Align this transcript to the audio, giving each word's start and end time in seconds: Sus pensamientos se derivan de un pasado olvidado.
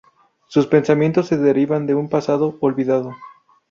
Sus 0.47 0.65
pensamientos 0.65 1.27
se 1.27 1.37
derivan 1.37 1.85
de 1.85 1.93
un 1.93 2.09
pasado 2.09 2.57
olvidado. 2.59 3.13